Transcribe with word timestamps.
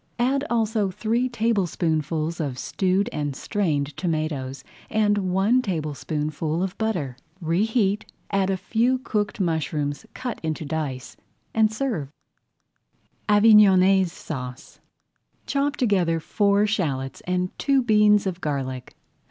Add 0.17 0.43
also 0.49 0.89
three 0.89 1.29
tablespoonfuls 1.29 2.39
of 2.39 2.57
stewed 2.57 3.07
and 3.13 3.35
strained 3.35 3.95
tomatoes, 3.95 4.63
and 4.89 5.15
one 5.19 5.61
tablespoonful 5.61 6.63
of 6.63 6.75
butter. 6.79 7.17
Reheat, 7.39 8.11
add 8.31 8.49
a 8.49 8.57
few 8.57 8.97
cooked 8.97 9.39
mushrooms 9.39 10.07
cut 10.15 10.39
into 10.41 10.65
dice, 10.65 11.17
and 11.53 11.71
serve. 11.71 12.07
[Page 13.27 13.43
16] 13.43 13.59
AVIGNONNAISE 13.59 14.11
SAUCE 14.11 14.79
Chop 15.45 15.75
together 15.75 16.19
four 16.19 16.65
shallots 16.65 17.21
and 17.27 17.55
two 17.59 17.83
beans 17.83 18.25
of 18.25 18.41
garlic. 18.41 18.95